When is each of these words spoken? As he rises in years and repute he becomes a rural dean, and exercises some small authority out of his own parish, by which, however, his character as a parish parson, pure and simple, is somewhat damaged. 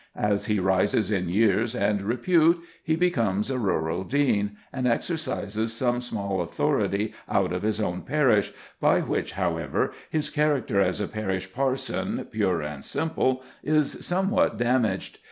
As 0.15 0.47
he 0.47 0.59
rises 0.59 1.11
in 1.11 1.29
years 1.29 1.75
and 1.75 2.01
repute 2.01 2.59
he 2.83 2.95
becomes 2.95 3.51
a 3.51 3.59
rural 3.59 4.03
dean, 4.03 4.57
and 4.73 4.87
exercises 4.87 5.73
some 5.73 6.01
small 6.01 6.41
authority 6.41 7.13
out 7.29 7.53
of 7.53 7.61
his 7.61 7.79
own 7.79 8.01
parish, 8.01 8.51
by 8.79 9.01
which, 9.01 9.33
however, 9.33 9.93
his 10.09 10.31
character 10.31 10.81
as 10.81 10.99
a 10.99 11.07
parish 11.07 11.53
parson, 11.53 12.25
pure 12.31 12.63
and 12.63 12.83
simple, 12.83 13.43
is 13.63 14.03
somewhat 14.03 14.57
damaged. 14.57 15.19